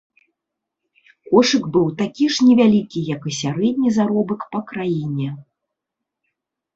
[1.29, 5.29] Кошык быў такі ж невялікі, як і сярэдні заробак па краіне.